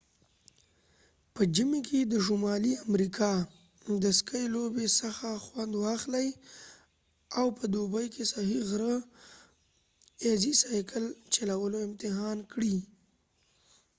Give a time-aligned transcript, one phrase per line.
[1.33, 3.31] په ژمی کې د شمالی امریکا
[4.03, 6.29] د سکې لوبې څخه خوند واخلۍ
[7.39, 8.95] او په دوبی کې صحیح غره
[10.25, 12.77] ایزی سایکل چلولو امتحان کړي